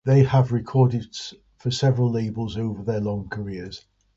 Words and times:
They 0.03 0.23
have 0.23 0.51
recorded 0.51 1.15
for 1.59 1.69
several 1.69 2.09
labels 2.09 2.57
over 2.57 2.81
their 2.81 2.99
long 2.99 3.29
careers. 3.29 3.85